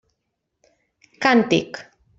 Càntic. 1.27 1.85